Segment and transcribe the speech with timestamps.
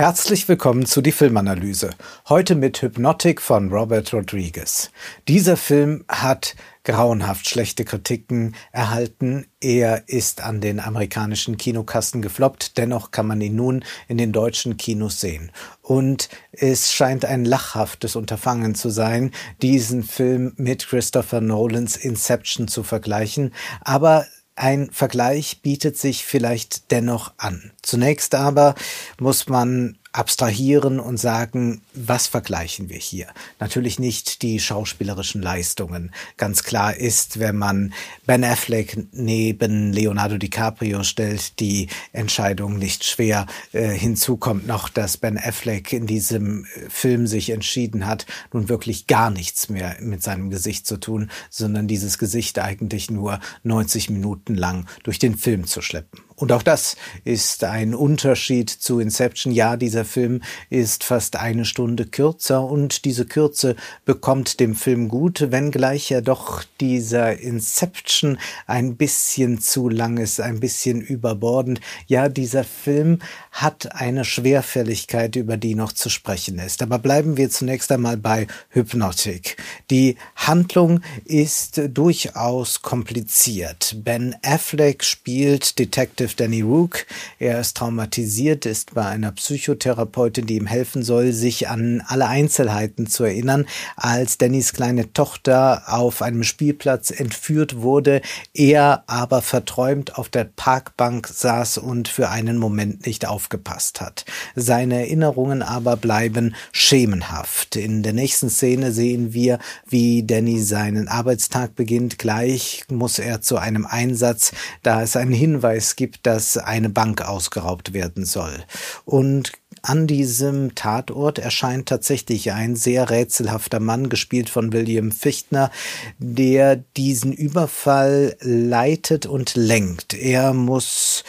[0.00, 1.90] Herzlich willkommen zu die Filmanalyse.
[2.30, 4.90] Heute mit Hypnotic von Robert Rodriguez.
[5.28, 9.44] Dieser Film hat grauenhaft schlechte Kritiken erhalten.
[9.60, 14.78] Er ist an den amerikanischen Kinokassen gefloppt, dennoch kann man ihn nun in den deutschen
[14.78, 15.52] Kinos sehen.
[15.82, 22.84] Und es scheint ein lachhaftes Unterfangen zu sein, diesen Film mit Christopher Nolans Inception zu
[22.84, 24.24] vergleichen, aber
[24.60, 27.72] ein Vergleich bietet sich vielleicht dennoch an.
[27.80, 28.74] Zunächst aber
[29.18, 33.28] muss man abstrahieren und sagen, was vergleichen wir hier?
[33.60, 36.12] Natürlich nicht die schauspielerischen Leistungen.
[36.36, 37.92] Ganz klar ist, wenn man
[38.26, 43.46] Ben Affleck neben Leonardo DiCaprio stellt, die Entscheidung nicht schwer.
[43.72, 48.68] Äh, hinzu kommt noch, dass Ben Affleck in diesem äh, Film sich entschieden hat, nun
[48.68, 54.10] wirklich gar nichts mehr mit seinem Gesicht zu tun, sondern dieses Gesicht eigentlich nur 90
[54.10, 56.20] Minuten lang durch den Film zu schleppen.
[56.40, 59.52] Und auch das ist ein Unterschied zu Inception.
[59.52, 65.50] Ja, dieser Film ist fast eine Stunde kürzer und diese Kürze bekommt dem Film gut,
[65.50, 71.82] wenngleich ja doch dieser Inception ein bisschen zu lang ist, ein bisschen überbordend.
[72.06, 73.18] Ja, dieser Film
[73.52, 76.80] hat eine Schwerfälligkeit, über die noch zu sprechen ist.
[76.80, 79.58] Aber bleiben wir zunächst einmal bei Hypnotic.
[79.90, 83.96] Die Handlung ist durchaus kompliziert.
[83.98, 87.06] Ben Affleck spielt Detective Detective Danny Rook.
[87.38, 93.06] Er ist traumatisiert, ist bei einer Psychotherapeutin, die ihm helfen soll, sich an alle Einzelheiten
[93.06, 98.20] zu erinnern, als Dannys kleine Tochter auf einem Spielplatz entführt wurde,
[98.54, 104.24] er aber verträumt auf der Parkbank saß und für einen Moment nicht aufgepasst hat.
[104.54, 107.76] Seine Erinnerungen aber bleiben schemenhaft.
[107.76, 112.18] In der nächsten Szene sehen wir, wie Danny seinen Arbeitstag beginnt.
[112.18, 117.92] Gleich muss er zu einem Einsatz, da es einen Hinweis gibt, dass eine Bank ausgeraubt
[117.92, 118.64] werden soll.
[119.04, 125.70] Und an diesem Tatort erscheint tatsächlich ein sehr rätselhafter Mann, gespielt von William Fichtner,
[126.18, 130.12] der diesen Überfall leitet und lenkt.
[130.12, 131.24] Er muss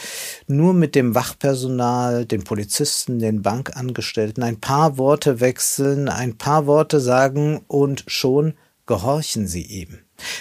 [0.47, 6.99] nur mit dem Wachpersonal, den Polizisten, den Bankangestellten ein paar Worte wechseln, ein paar Worte
[6.99, 8.55] sagen und schon
[8.85, 9.99] gehorchen sie ihm.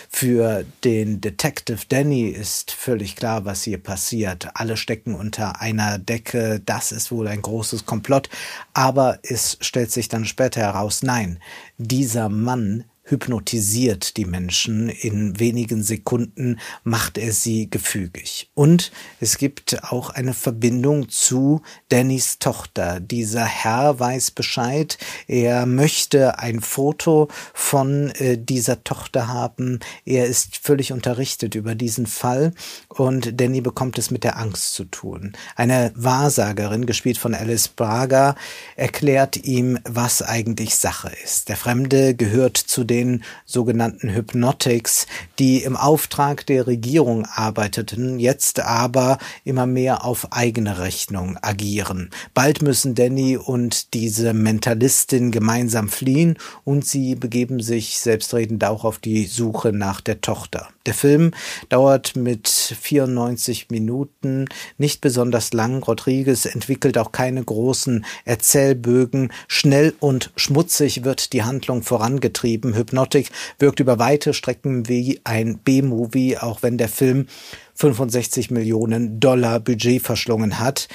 [0.08, 4.48] Für den Detective Danny ist völlig klar, was hier passiert.
[4.54, 6.60] Alle stecken unter einer Decke.
[6.64, 8.28] Das ist wohl ein großes Komplott.
[8.74, 11.38] Aber es stellt sich dann später heraus, nein,
[11.78, 14.88] dieser Mann hypnotisiert die Menschen.
[14.88, 18.50] In wenigen Sekunden macht er sie gefügig.
[18.54, 23.00] Und es gibt auch eine Verbindung zu Dannys Tochter.
[23.00, 24.96] Dieser Herr weiß Bescheid.
[25.26, 29.80] Er möchte ein Foto von äh, dieser Tochter haben.
[30.04, 32.52] Er ist völlig unterrichtet über diesen Fall
[32.88, 35.32] und Danny bekommt es mit der Angst zu tun.
[35.56, 38.36] Eine Wahrsagerin, gespielt von Alice Braga,
[38.76, 41.48] erklärt ihm, was eigentlich Sache ist.
[41.48, 45.06] Der Fremde gehört zu den den sogenannten Hypnotics,
[45.38, 52.10] die im Auftrag der Regierung arbeiteten, jetzt aber immer mehr auf eigene Rechnung agieren.
[52.34, 58.98] Bald müssen Danny und diese Mentalistin gemeinsam fliehen und sie begeben sich selbstredend auch auf
[58.98, 60.68] die Suche nach der Tochter.
[60.90, 61.30] Der Film
[61.68, 64.46] dauert mit 94 Minuten
[64.76, 65.84] nicht besonders lang.
[65.84, 69.32] Rodriguez entwickelt auch keine großen Erzählbögen.
[69.46, 72.74] Schnell und schmutzig wird die Handlung vorangetrieben.
[72.74, 73.30] Hypnotic
[73.60, 77.28] wirkt über weite Strecken wie ein B-Movie, auch wenn der Film
[77.76, 80.88] 65 Millionen Dollar Budget verschlungen hat.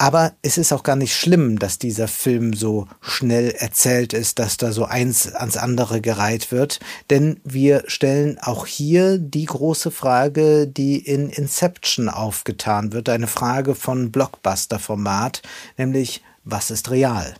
[0.00, 4.56] Aber es ist auch gar nicht schlimm, dass dieser Film so schnell erzählt ist, dass
[4.56, 6.80] da so eins ans andere gereiht wird.
[7.10, 13.10] Denn wir stellen auch hier die große Frage, die in Inception aufgetan wird.
[13.10, 15.42] Eine Frage von Blockbuster-Format,
[15.76, 17.34] nämlich was ist real?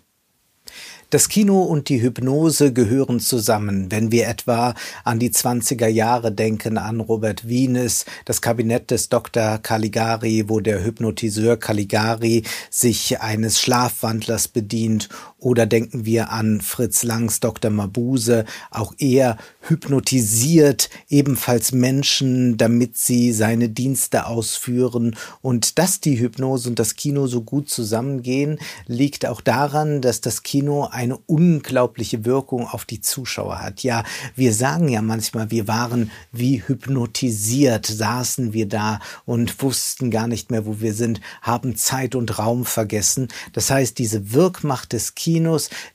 [1.10, 3.91] Das Kino und die Hypnose gehören zusammen.
[3.91, 9.58] Wenn wir etwa an die 20er Jahre denken, an Robert Wienes, das Kabinett des Dr.
[9.58, 15.08] Caligari, wo der Hypnotiseur Caligari sich eines Schlafwandlers bedient,
[15.40, 17.70] oder denken wir an Fritz Langs Dr.
[17.70, 25.16] Mabuse, auch er hypnotisiert ebenfalls Menschen, damit sie seine Dienste ausführen.
[25.42, 30.42] Und dass die Hypnose und das Kino so gut zusammengehen, liegt auch daran, dass das
[30.42, 33.82] Kino eine unglaubliche Wirkung auf die Zuschauer hat.
[33.82, 34.04] Ja,
[34.34, 40.50] wir sagen ja manchmal, wir waren wie hypnotisiert, saßen wir da und wussten gar nicht
[40.50, 43.28] mehr, wo wir sind, haben Zeit und Raum vergessen.
[43.52, 45.30] Das heißt, diese Wirkmacht des Kinos,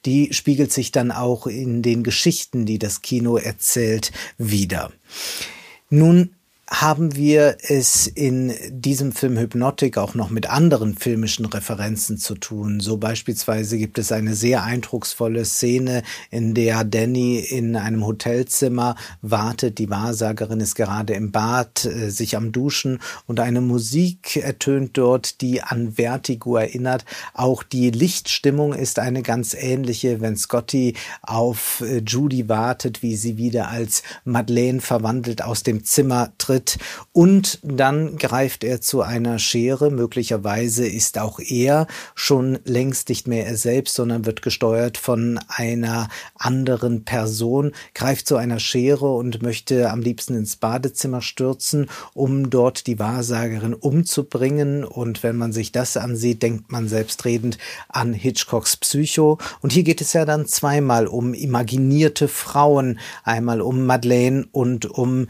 [0.06, 4.92] die spiegelt sich dann auch in den Geschichten, die das Kino erzählt, wieder.
[5.90, 6.35] Nun
[6.82, 12.82] haben wir es in diesem Film Hypnotic auch noch mit anderen filmischen Referenzen zu tun.
[12.82, 19.78] So beispielsweise gibt es eine sehr eindrucksvolle Szene, in der Danny in einem Hotelzimmer wartet.
[19.78, 25.40] Die Wahrsagerin ist gerade im Bad, äh, sich am Duschen und eine Musik ertönt dort,
[25.40, 27.06] die an Vertigo erinnert.
[27.34, 33.38] Auch die Lichtstimmung ist eine ganz ähnliche, wenn Scotty auf äh, Judy wartet, wie sie
[33.38, 36.78] wieder als Madeleine verwandelt aus dem Zimmer tritt tritt
[37.12, 39.90] und dann greift er zu einer Schere.
[39.90, 46.10] Möglicherweise ist auch er schon längst nicht mehr er selbst, sondern wird gesteuert von einer
[46.36, 52.88] anderen Person, greift zu einer Schere und möchte am liebsten ins Badezimmer stürzen, um dort
[52.88, 54.84] die Wahrsagerin umzubringen.
[54.84, 57.58] Und wenn man sich das ansieht, denkt man selbstredend
[57.88, 59.38] an Hitchcocks Psycho.
[59.62, 65.28] Und hier geht es ja dann zweimal um imaginierte Frauen, einmal um Madeleine und um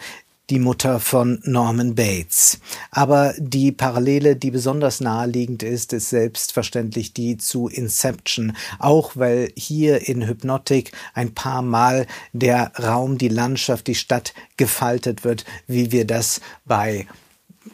[0.49, 2.59] die Mutter von Norman Bates.
[2.91, 10.07] Aber die Parallele, die besonders naheliegend ist, ist selbstverständlich die zu Inception, auch weil hier
[10.07, 16.05] in Hypnotic ein paar Mal der Raum, die Landschaft, die Stadt gefaltet wird, wie wir
[16.05, 17.07] das bei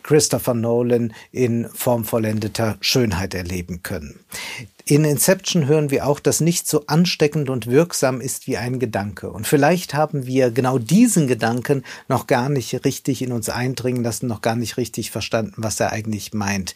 [0.03, 4.19] Christopher Nolan in formvollendeter Schönheit erleben können.
[4.85, 9.29] In Inception hören wir auch, dass nichts so ansteckend und wirksam ist wie ein Gedanke.
[9.29, 14.27] Und vielleicht haben wir genau diesen Gedanken noch gar nicht richtig in uns eindringen lassen,
[14.27, 16.73] noch gar nicht richtig verstanden, was er eigentlich meint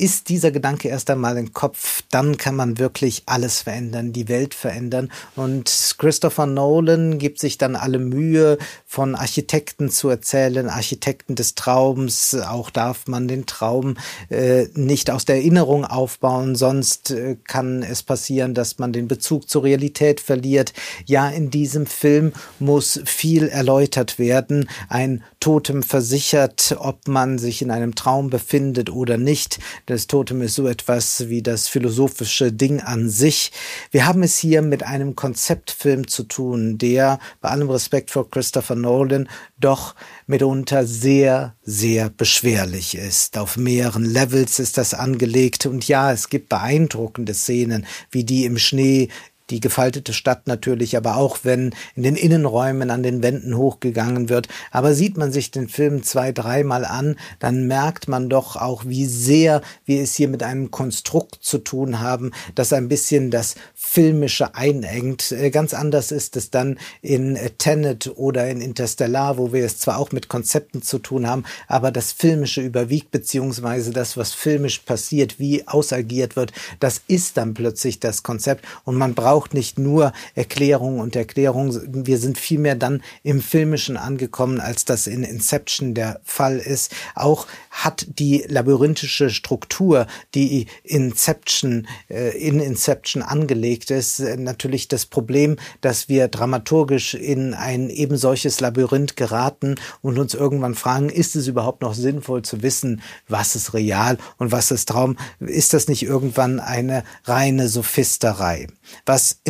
[0.00, 4.54] ist dieser Gedanke erst einmal im Kopf, dann kann man wirklich alles verändern, die Welt
[4.54, 5.12] verändern.
[5.36, 8.56] Und Christopher Nolan gibt sich dann alle Mühe,
[8.86, 12.34] von Architekten zu erzählen, Architekten des Traums.
[12.34, 13.96] Auch darf man den Traum
[14.30, 19.48] äh, nicht aus der Erinnerung aufbauen, sonst äh, kann es passieren, dass man den Bezug
[19.48, 20.72] zur Realität verliert.
[21.06, 24.68] Ja, in diesem Film muss viel erläutert werden.
[24.88, 29.58] Ein Totem versichert, ob man sich in einem Traum befindet oder nicht.
[29.90, 33.50] Das Totem ist so etwas wie das philosophische Ding an sich.
[33.90, 38.76] Wir haben es hier mit einem Konzeptfilm zu tun, der bei allem Respekt vor Christopher
[38.76, 39.28] Nolan
[39.58, 39.96] doch
[40.28, 43.36] mitunter sehr, sehr beschwerlich ist.
[43.36, 48.58] Auf mehreren Levels ist das angelegt und ja, es gibt beeindruckende Szenen, wie die im
[48.58, 49.08] Schnee
[49.50, 54.48] die gefaltete Stadt natürlich, aber auch wenn in den Innenräumen an den Wänden hochgegangen wird.
[54.70, 59.06] Aber sieht man sich den Film zwei, dreimal an, dann merkt man doch auch, wie
[59.06, 64.54] sehr wir es hier mit einem Konstrukt zu tun haben, das ein bisschen das Filmische
[64.54, 65.32] einengt.
[65.32, 69.98] Äh, ganz anders ist es dann in Tenet oder in Interstellar, wo wir es zwar
[69.98, 75.38] auch mit Konzepten zu tun haben, aber das Filmische überwiegt, beziehungsweise das, was filmisch passiert,
[75.38, 80.12] wie ausagiert wird, das ist dann plötzlich das Konzept und man braucht braucht nicht nur
[80.34, 81.74] Erklärung und Erklärung.
[82.04, 86.92] Wir sind vielmehr dann im Filmischen angekommen, als das in Inception der Fall ist.
[87.14, 95.06] Auch hat die labyrinthische Struktur, die Inception, äh, in Inception angelegt ist, äh, natürlich das
[95.06, 101.36] Problem, dass wir dramaturgisch in ein eben solches Labyrinth geraten und uns irgendwann fragen, ist
[101.36, 105.16] es überhaupt noch sinnvoll zu wissen, was ist real und was ist Traum?
[105.38, 108.66] Ist das nicht irgendwann eine reine Sophisterei?
[109.06, 109.40] Was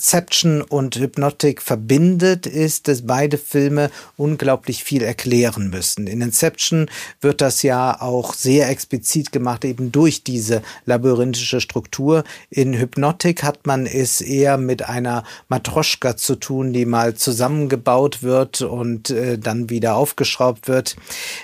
[0.00, 6.06] Inception und Hypnotic verbindet, ist, dass beide Filme unglaublich viel erklären müssen.
[6.06, 12.24] In Inception wird das ja auch sehr explizit gemacht, eben durch diese labyrinthische Struktur.
[12.48, 18.62] In Hypnotic hat man es eher mit einer Matroschka zu tun, die mal zusammengebaut wird
[18.62, 20.96] und äh, dann wieder aufgeschraubt wird.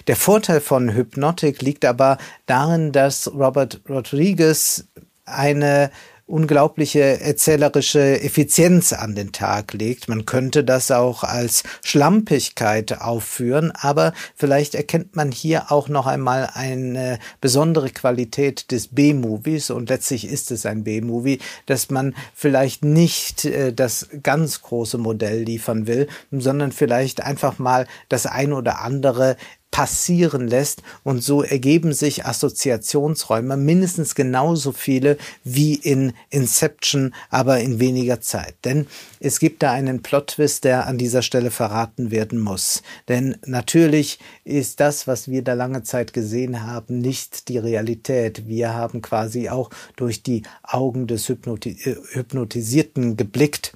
[0.06, 2.16] Der Vorteil von Hypnotic liegt aber
[2.46, 4.86] darin, dass Robert Rodriguez
[5.26, 5.90] eine
[6.26, 10.08] unglaubliche erzählerische Effizienz an den Tag legt.
[10.08, 16.50] Man könnte das auch als Schlampigkeit aufführen, aber vielleicht erkennt man hier auch noch einmal
[16.52, 23.44] eine besondere Qualität des B-Movies und letztlich ist es ein B-Movie, dass man vielleicht nicht
[23.44, 29.36] äh, das ganz große Modell liefern will, sondern vielleicht einfach mal das ein oder andere
[29.76, 37.78] passieren lässt und so ergeben sich Assoziationsräume mindestens genauso viele wie in Inception, aber in
[37.78, 38.54] weniger Zeit.
[38.64, 38.86] Denn
[39.20, 42.82] es gibt da einen Plot-Twist, der an dieser Stelle verraten werden muss.
[43.08, 48.48] Denn natürlich ist das, was wir da lange Zeit gesehen haben, nicht die Realität.
[48.48, 53.74] Wir haben quasi auch durch die Augen des Hypnoti äh, Hypnotisierten geblickt,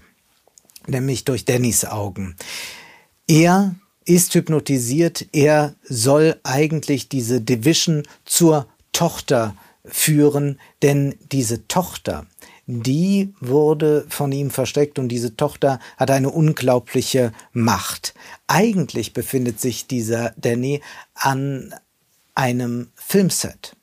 [0.86, 2.36] nämlich durch Dannys Augen.
[3.28, 3.74] Er
[4.10, 5.26] ist hypnotisiert.
[5.30, 12.26] Er soll eigentlich diese Division zur Tochter führen, denn diese Tochter,
[12.66, 18.14] die wurde von ihm versteckt und diese Tochter hat eine unglaubliche Macht.
[18.48, 20.80] Eigentlich befindet sich dieser Danny
[21.14, 21.72] an
[22.34, 23.76] einem Filmset.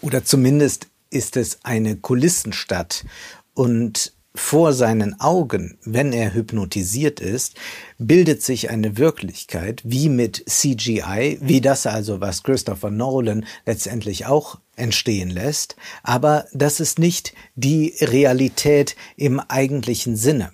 [0.00, 3.04] Oder zumindest ist es eine Kulissenstadt.
[3.52, 7.56] Und vor seinen Augen, wenn er hypnotisiert ist,
[7.98, 14.58] bildet sich eine Wirklichkeit wie mit CGI, wie das also, was Christopher Nolan letztendlich auch
[14.76, 20.52] entstehen lässt, aber das ist nicht die Realität im eigentlichen Sinne.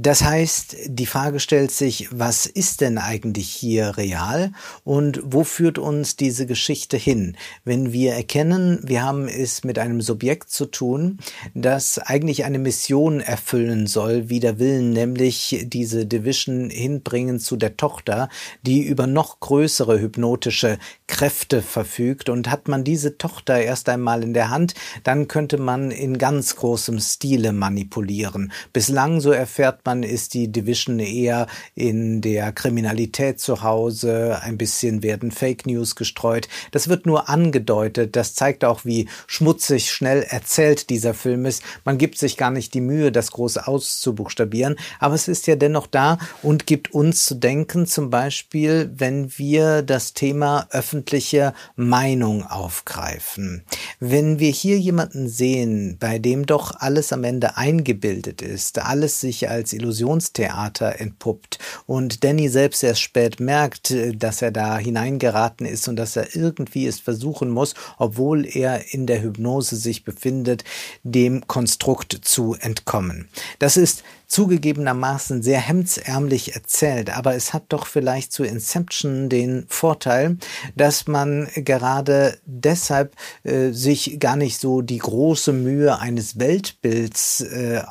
[0.00, 4.52] Das heißt, die Frage stellt sich, was ist denn eigentlich hier real
[4.84, 7.36] und wo führt uns diese Geschichte hin?
[7.64, 11.18] Wenn wir erkennen, wir haben es mit einem Subjekt zu tun,
[11.52, 17.76] das eigentlich eine Mission erfüllen soll, wie der Willen, nämlich diese Division hinbringen zu der
[17.76, 18.28] Tochter,
[18.62, 20.78] die über noch größere hypnotische
[21.08, 25.90] Kräfte verfügt und hat man diese Tochter erst einmal in der Hand, dann könnte man
[25.90, 28.52] in ganz großem Stile manipulieren.
[28.72, 35.02] Bislang, so erfährt man, ist die Division eher in der Kriminalität zu Hause, ein bisschen
[35.02, 36.46] werden Fake News gestreut.
[36.72, 38.14] Das wird nur angedeutet.
[38.14, 41.62] Das zeigt auch, wie schmutzig schnell erzählt dieser Film ist.
[41.86, 45.86] Man gibt sich gar nicht die Mühe, das groß auszubuchstabieren, aber es ist ja dennoch
[45.86, 53.64] da und gibt uns zu denken, zum Beispiel, wenn wir das Thema öffentliche Meinung aufgreifen.
[54.00, 59.48] Wenn wir hier jemanden sehen, bei dem doch alles am Ende eingebildet ist, alles sich
[59.48, 65.88] als als Illusionstheater entpuppt und Danny selbst erst spät merkt, dass er da hineingeraten ist
[65.88, 70.64] und dass er irgendwie es versuchen muss, obwohl er in der Hypnose sich befindet,
[71.02, 73.28] dem Konstrukt zu entkommen.
[73.58, 80.36] Das ist zugegebenermaßen sehr hemdsärmlich erzählt, aber es hat doch vielleicht zu Inception den Vorteil,
[80.76, 87.78] dass man gerade deshalb äh, sich gar nicht so die große Mühe eines Weltbilds äh,
[87.78, 87.82] äh,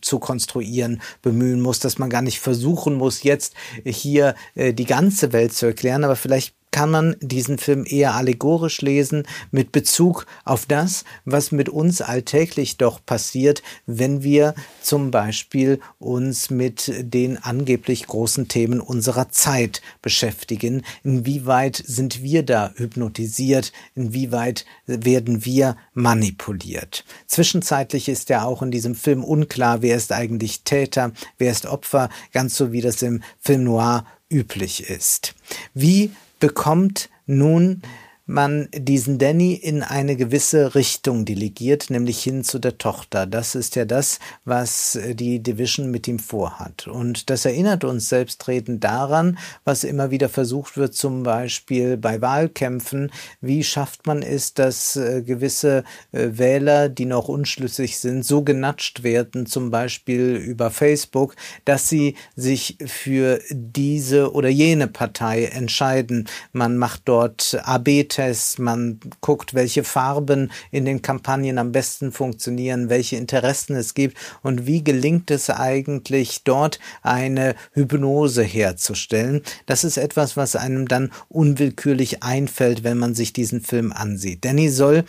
[0.00, 3.54] zu konstruieren bemühen muss, dass man gar nicht versuchen muss, jetzt
[3.84, 8.82] hier äh, die ganze Welt zu erklären, aber vielleicht kann man diesen Film eher allegorisch
[8.82, 15.80] lesen mit Bezug auf das, was mit uns alltäglich doch passiert, wenn wir zum Beispiel
[15.98, 20.82] uns mit den angeblich großen Themen unserer Zeit beschäftigen.
[21.02, 23.72] Inwieweit sind wir da hypnotisiert?
[23.94, 27.06] Inwieweit werden wir manipuliert?
[27.26, 32.10] Zwischenzeitlich ist ja auch in diesem Film unklar, wer ist eigentlich Täter, wer ist Opfer,
[32.34, 35.34] ganz so wie das im Film Noir üblich ist.
[35.72, 37.82] Wie bekommt nun
[38.26, 43.24] man diesen Danny in eine gewisse Richtung delegiert, nämlich hin zu der Tochter.
[43.24, 46.88] Das ist ja das, was die Division mit ihm vorhat.
[46.88, 53.12] Und das erinnert uns selbstredend daran, was immer wieder versucht wird, zum Beispiel bei Wahlkämpfen.
[53.40, 59.04] Wie schafft man es, dass äh, gewisse äh, Wähler, die noch unschlüssig sind, so genatscht
[59.04, 66.28] werden, zum Beispiel über Facebook, dass sie sich für diese oder jene Partei entscheiden.
[66.52, 72.88] Man macht dort AB Tests, man guckt, welche Farben in den Kampagnen am besten funktionieren,
[72.88, 79.42] welche Interessen es gibt und wie gelingt es eigentlich dort eine Hypnose herzustellen.
[79.66, 84.46] Das ist etwas, was einem dann unwillkürlich einfällt, wenn man sich diesen Film ansieht.
[84.46, 85.04] Danny soll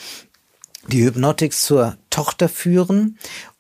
[0.89, 3.17] die Hypnotik zur Tochter führen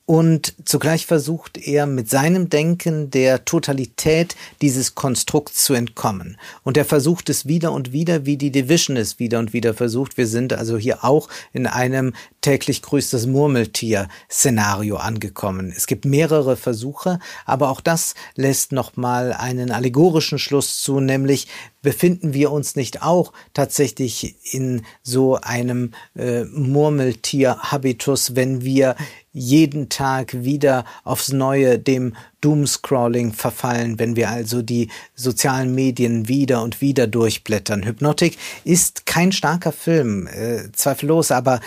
[0.09, 6.37] und zugleich versucht er mit seinem Denken der Totalität dieses Konstrukts zu entkommen.
[6.63, 10.15] Und er versucht es wieder und wieder, wie die Division es wieder und wieder versucht.
[10.17, 12.13] Wir sind also hier auch in einem
[12.47, 15.73] täglich grüßt das Murmeltier-Szenario angekommen.
[15.75, 21.49] Es gibt mehrere Versuche, aber auch das lässt nochmal einen allegorischen Schluss zu, nämlich
[21.81, 28.95] befinden wir uns nicht auch tatsächlich in so einem äh, Murmeltier-Habitus, wenn wir
[29.33, 36.63] jeden Tag wieder aufs Neue dem Doomscrolling verfallen, wenn wir also die sozialen Medien wieder
[36.63, 37.85] und wieder durchblättern.
[37.85, 41.59] Hypnotic ist kein starker Film, äh, zweifellos, aber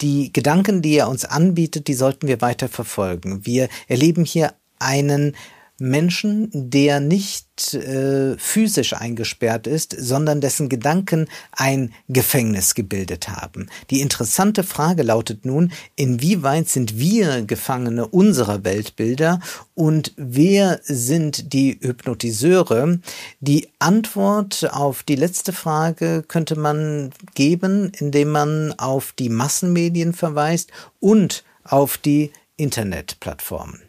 [0.00, 3.44] die Gedanken, die er uns anbietet, die sollten wir weiter verfolgen.
[3.44, 5.34] Wir erleben hier einen
[5.78, 13.68] Menschen, der nicht äh, physisch eingesperrt ist, sondern dessen Gedanken ein Gefängnis gebildet haben.
[13.90, 19.40] Die interessante Frage lautet nun, inwieweit sind wir Gefangene unserer Weltbilder
[19.74, 22.98] und wer sind die Hypnotiseure?
[23.40, 30.70] Die Antwort auf die letzte Frage könnte man geben, indem man auf die Massenmedien verweist
[31.00, 33.87] und auf die Internetplattformen.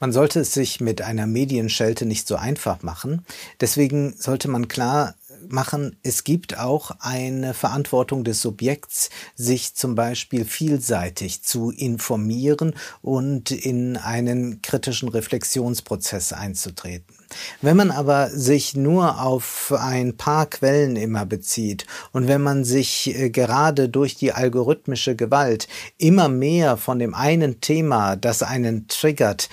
[0.00, 3.24] Man sollte es sich mit einer Medienschelte nicht so einfach machen.
[3.60, 5.14] Deswegen sollte man klar
[5.48, 13.50] machen, es gibt auch eine Verantwortung des Subjekts, sich zum Beispiel vielseitig zu informieren und
[13.50, 17.14] in einen kritischen Reflexionsprozess einzutreten.
[17.60, 23.14] Wenn man aber sich nur auf ein paar Quellen immer bezieht und wenn man sich
[23.14, 25.68] äh, gerade durch die algorithmische Gewalt
[25.98, 29.50] immer mehr von dem einen Thema, das einen triggert,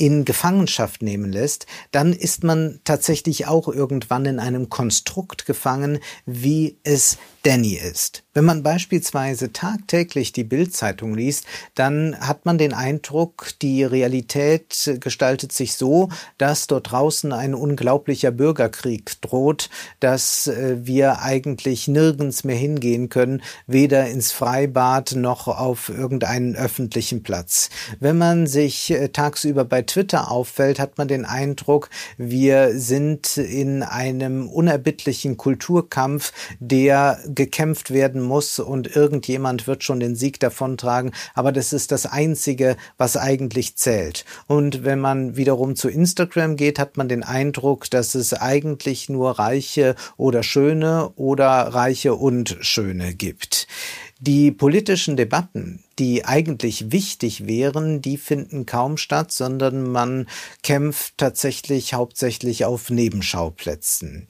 [0.00, 6.78] in Gefangenschaft nehmen lässt, dann ist man tatsächlich auch irgendwann in einem Konstrukt gefangen, wie
[6.84, 8.22] es Danny ist.
[8.32, 15.52] Wenn man beispielsweise tagtäglich die Bildzeitung liest, dann hat man den Eindruck, die Realität gestaltet
[15.52, 19.68] sich so, dass dort draußen ein unglaublicher Bürgerkrieg droht,
[20.00, 27.22] dass äh, wir eigentlich nirgends mehr hingehen können, weder ins Freibad noch auf irgendeinen öffentlichen
[27.22, 27.70] Platz.
[27.98, 33.82] Wenn man sich äh, tagsüber bei Twitter auffällt, hat man den Eindruck, wir sind in
[33.82, 41.50] einem unerbittlichen Kulturkampf, der gekämpft werden muss und irgendjemand wird schon den Sieg davontragen, aber
[41.50, 44.24] das ist das Einzige, was eigentlich zählt.
[44.46, 49.38] Und wenn man wiederum zu Instagram geht, hat man den Eindruck, dass es eigentlich nur
[49.38, 53.66] Reiche oder Schöne oder Reiche und Schöne gibt.
[54.22, 60.28] Die politischen Debatten, die eigentlich wichtig wären, die finden kaum statt, sondern man
[60.62, 64.28] kämpft tatsächlich hauptsächlich auf Nebenschauplätzen.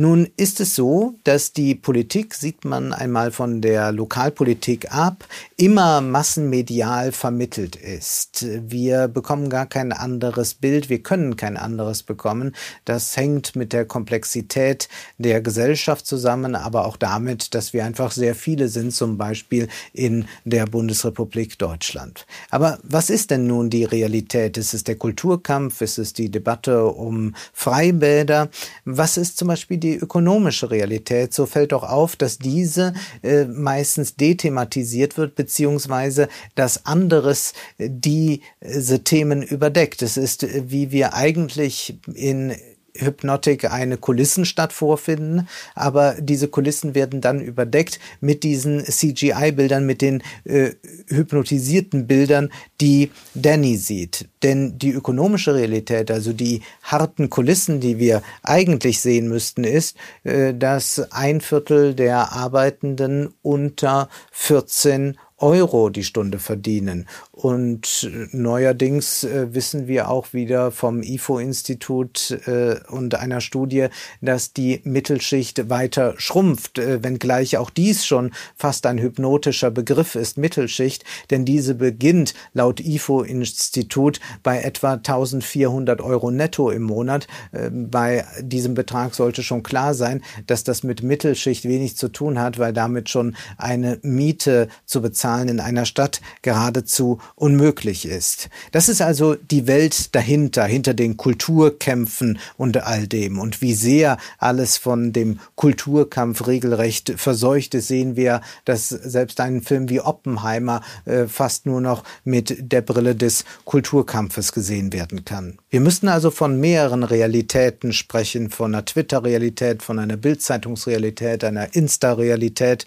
[0.00, 5.24] Nun ist es so, dass die Politik, sieht man einmal von der Lokalpolitik ab,
[5.56, 8.46] immer massenmedial vermittelt ist.
[8.46, 12.54] Wir bekommen gar kein anderes Bild, wir können kein anderes bekommen.
[12.84, 14.88] Das hängt mit der Komplexität
[15.18, 20.26] der Gesellschaft zusammen, aber auch damit, dass wir einfach sehr viele sind, zum Beispiel in
[20.44, 22.24] der Bundesrepublik Deutschland.
[22.50, 24.58] Aber was ist denn nun die Realität?
[24.58, 25.80] Ist es der Kulturkampf?
[25.80, 28.48] Ist es die Debatte um Freibäder?
[28.84, 32.92] Was ist zum Beispiel die die ökonomische Realität, so fällt doch auf, dass diese
[33.22, 40.02] äh, meistens dethematisiert wird, beziehungsweise dass anderes äh, diese Themen überdeckt.
[40.02, 42.54] Es ist, äh, wie wir eigentlich in
[42.98, 50.22] Hypnotik eine Kulissenstadt vorfinden, aber diese Kulissen werden dann überdeckt mit diesen CGI-Bildern, mit den
[50.44, 50.72] äh,
[51.08, 54.28] hypnotisierten Bildern, die Danny sieht.
[54.42, 60.54] Denn die ökonomische Realität, also die harten Kulissen, die wir eigentlich sehen müssten, ist, äh,
[60.54, 67.06] dass ein Viertel der Arbeitenden unter 14 Euro die Stunde verdienen.
[67.40, 73.88] Und neuerdings äh, wissen wir auch wieder vom IFO-Institut äh, und einer Studie,
[74.20, 80.36] dass die Mittelschicht weiter schrumpft, äh, wenngleich auch dies schon fast ein hypnotischer Begriff ist,
[80.36, 87.28] Mittelschicht, denn diese beginnt laut IFO-Institut bei etwa 1400 Euro netto im Monat.
[87.52, 92.40] Äh, bei diesem Betrag sollte schon klar sein, dass das mit Mittelschicht wenig zu tun
[92.40, 98.48] hat, weil damit schon eine Miete zu bezahlen Zahlen in einer Stadt geradezu unmöglich ist.
[98.72, 103.38] Das ist also die Welt dahinter, hinter den Kulturkämpfen und all dem.
[103.38, 109.62] Und wie sehr alles von dem Kulturkampf regelrecht verseucht ist, sehen wir, dass selbst ein
[109.62, 115.58] Film wie Oppenheimer äh, fast nur noch mit der Brille des Kulturkampfes gesehen werden kann.
[115.70, 122.86] Wir müssten also von mehreren Realitäten sprechen, von einer Twitter-Realität, von einer Bildzeitungsrealität, einer Insta-Realität.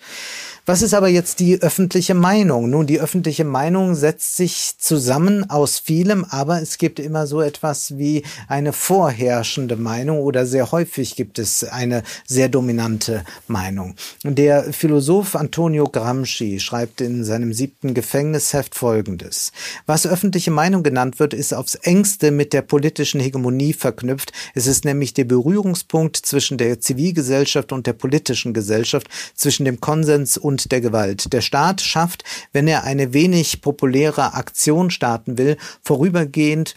[0.72, 2.70] Was ist aber jetzt die öffentliche Meinung?
[2.70, 7.98] Nun, die öffentliche Meinung setzt sich zusammen aus vielem, aber es gibt immer so etwas
[7.98, 13.96] wie eine vorherrschende Meinung oder sehr häufig gibt es eine sehr dominante Meinung.
[14.24, 19.52] Der Philosoph Antonio Gramsci schreibt in seinem siebten Gefängnisheft Folgendes.
[19.88, 24.32] Was öffentliche Meinung genannt wird, ist aufs engste mit der politischen Hegemonie verknüpft.
[24.56, 30.38] Es ist nämlich der Berührungspunkt zwischen der Zivilgesellschaft und der politischen Gesellschaft, zwischen dem Konsens
[30.38, 31.34] und und der Gewalt.
[31.34, 36.76] Der Staat schafft, wenn er eine wenig populäre Aktion starten will, vorübergehend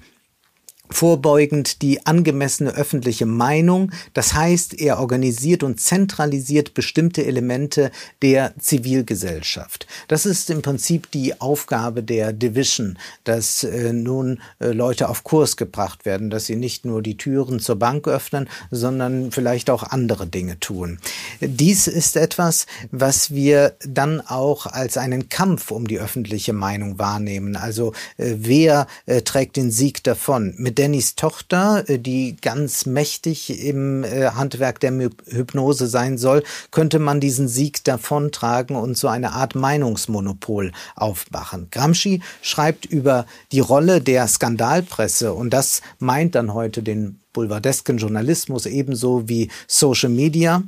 [0.90, 3.90] vorbeugend die angemessene öffentliche Meinung.
[4.12, 7.90] Das heißt, er organisiert und zentralisiert bestimmte Elemente
[8.22, 9.86] der Zivilgesellschaft.
[10.08, 15.56] Das ist im Prinzip die Aufgabe der Division, dass äh, nun äh, Leute auf Kurs
[15.56, 20.26] gebracht werden, dass sie nicht nur die Türen zur Bank öffnen, sondern vielleicht auch andere
[20.26, 20.98] Dinge tun.
[21.40, 27.56] Dies ist etwas, was wir dann auch als einen Kampf um die öffentliche Meinung wahrnehmen.
[27.56, 30.54] Also äh, wer äh, trägt den Sieg davon?
[30.58, 36.98] Mit Dannys Tochter, äh, die ganz mächtig im äh, Handwerk der Hypnose sein soll, könnte
[36.98, 41.68] man diesen Sieg davontragen und so eine Art Meinungsmonopol aufmachen.
[41.70, 48.64] Gramsci schreibt über die Rolle der Skandalpresse und das meint dann heute den boulevardesken Journalismus
[48.64, 50.62] ebenso wie Social Media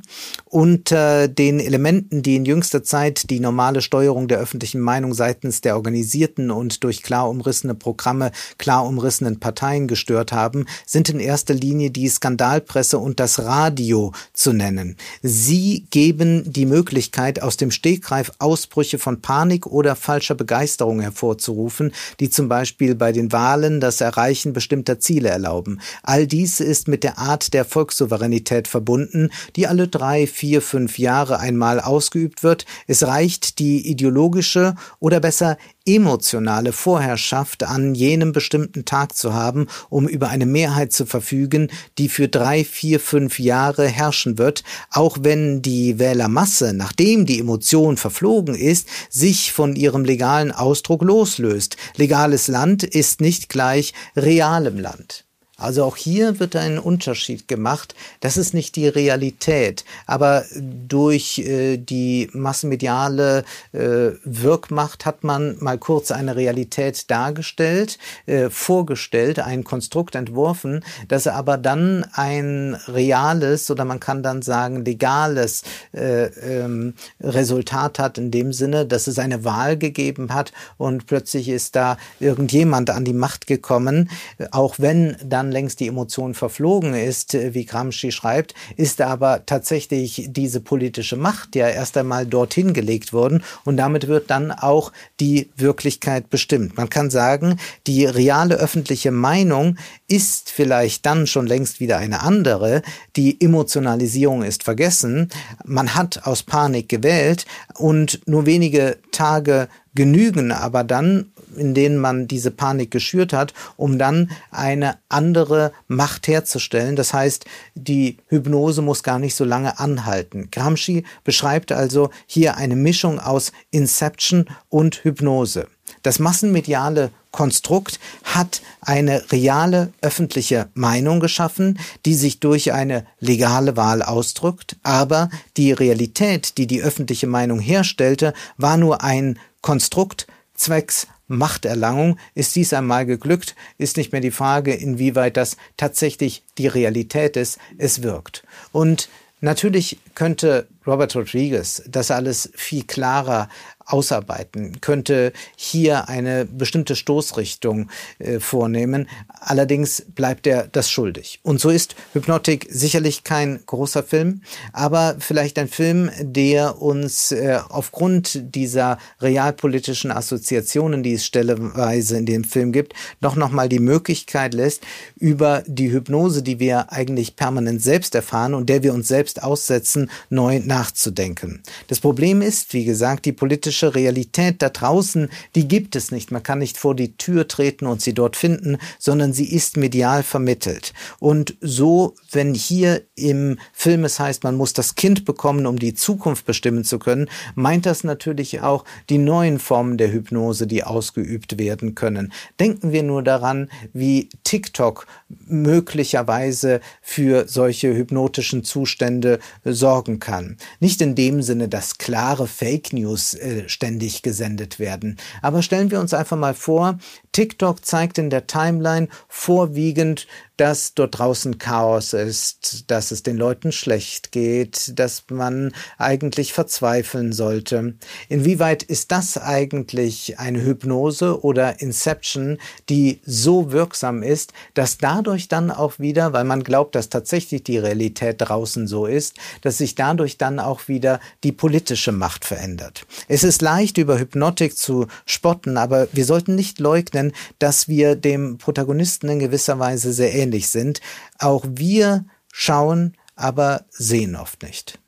[0.45, 5.61] und äh, den Elementen, die in jüngster Zeit die normale Steuerung der öffentlichen Meinung seitens
[5.61, 11.55] der organisierten und durch klar umrissene Programme klar umrissenen Parteien gestört haben, sind in erster
[11.55, 14.97] Linie die Skandalpresse und das Radio zu nennen.
[15.23, 22.29] Sie geben die Möglichkeit, aus dem Stegreif Ausbrüche von Panik oder falscher Begeisterung hervorzurufen, die
[22.29, 25.79] zum Beispiel bei den Wahlen das Erreichen bestimmter Ziele erlauben.
[26.03, 31.39] All dies ist mit der Art der Volkssouveränität verbunden, die alle drei, vier, fünf Jahre
[31.39, 32.65] einmal ausgeübt wird.
[32.87, 40.07] Es reicht die ideologische oder besser emotionale Vorherrschaft an jenem bestimmten Tag zu haben, um
[40.07, 45.61] über eine Mehrheit zu verfügen, die für drei, vier, fünf Jahre herrschen wird, auch wenn
[45.61, 51.77] die Wählermasse, nachdem die Emotion verflogen ist, sich von ihrem legalen Ausdruck loslöst.
[51.95, 55.26] Legales Land ist nicht gleich realem Land.
[55.59, 57.95] Also auch hier wird ein Unterschied gemacht.
[58.19, 63.43] Das ist nicht die Realität, aber durch äh, die massenmediale
[63.73, 71.25] äh, Wirkmacht hat man mal kurz eine Realität dargestellt, äh, vorgestellt, ein Konstrukt entworfen, das
[71.25, 78.29] aber dann ein reales oder man kann dann sagen legales äh, ähm, Resultat hat in
[78.29, 83.13] dem Sinne, dass es eine Wahl gegeben hat und plötzlich ist da irgendjemand an die
[83.13, 84.11] Macht gekommen,
[84.51, 89.45] auch wenn dann dann längst die Emotion verflogen ist, äh, wie Gramsci schreibt, ist aber
[89.45, 94.91] tatsächlich diese politische Macht ja erst einmal dorthin gelegt worden und damit wird dann auch
[95.19, 96.75] die Wirklichkeit bestimmt.
[96.77, 97.57] Man kann sagen,
[97.87, 102.81] die reale öffentliche Meinung ist vielleicht dann schon längst wieder eine andere.
[103.15, 105.29] Die Emotionalisierung ist vergessen.
[105.65, 112.27] Man hat aus Panik gewählt und nur wenige Tage genügen aber dann, in denen man
[112.27, 116.95] diese Panik geschürt hat, um dann eine andere Macht herzustellen.
[116.95, 120.49] Das heißt, die Hypnose muss gar nicht so lange anhalten.
[120.51, 125.67] Gramsci beschreibt also hier eine Mischung aus Inception und Hypnose.
[126.03, 134.01] Das massenmediale Konstrukt hat eine reale öffentliche Meinung geschaffen, die sich durch eine legale Wahl
[134.01, 142.17] ausdrückt, aber die Realität, die die öffentliche Meinung herstellte, war nur ein Konstrukt zwecks Machterlangung.
[142.35, 147.59] Ist dies einmal geglückt, ist nicht mehr die Frage, inwieweit das tatsächlich die Realität ist.
[147.77, 148.43] Es wirkt.
[148.71, 149.09] Und
[149.41, 153.49] natürlich könnte Robert Rodriguez das alles viel klarer
[153.87, 159.07] ausarbeiten, könnte hier eine bestimmte Stoßrichtung äh, vornehmen.
[159.39, 161.39] Allerdings bleibt er das schuldig.
[161.41, 164.41] Und so ist Hypnotic sicherlich kein großer Film,
[164.73, 172.25] aber vielleicht ein Film, der uns äh, aufgrund dieser realpolitischen Assoziationen, die es stelleweise in
[172.25, 174.83] dem Film gibt, doch nochmal die Möglichkeit lässt,
[175.15, 180.11] über die Hypnose, die wir eigentlich permanent selbst erfahren und der wir uns selbst aussetzen,
[180.29, 181.63] neu nachzudenken.
[181.87, 186.31] Das Problem ist, wie gesagt, die politische physische Realität da draußen, die gibt es nicht.
[186.31, 190.23] Man kann nicht vor die Tür treten und sie dort finden, sondern sie ist medial
[190.23, 190.93] vermittelt.
[191.19, 195.93] Und so, wenn hier im Film es heißt, man muss das Kind bekommen, um die
[195.93, 201.59] Zukunft bestimmen zu können, meint das natürlich auch die neuen Formen der Hypnose, die ausgeübt
[201.59, 202.33] werden können.
[202.59, 205.05] Denken wir nur daran, wie TikTok
[205.45, 210.57] möglicherweise für solche hypnotischen Zustände sorgen kann.
[210.79, 215.17] Nicht in dem Sinne, dass klare Fake News äh, ständig gesendet werden.
[215.41, 216.97] Aber stellen wir uns einfach mal vor,
[217.31, 223.71] TikTok zeigt in der Timeline vorwiegend dass dort draußen Chaos ist, dass es den Leuten
[223.71, 227.93] schlecht geht, dass man eigentlich verzweifeln sollte.
[228.27, 232.57] Inwieweit ist das eigentlich eine Hypnose oder Inception,
[232.89, 237.77] die so wirksam ist, dass dadurch dann auch wieder, weil man glaubt, dass tatsächlich die
[237.77, 243.05] Realität draußen so ist, dass sich dadurch dann auch wieder die politische Macht verändert.
[243.27, 247.16] Es ist leicht, über Hypnotik zu spotten, aber wir sollten nicht leugnen,
[247.59, 251.01] dass wir dem Protagonisten in gewisser Weise sehr ähnlich ähnlich sind.
[251.39, 254.99] Auch wir schauen, aber sehen oft nicht.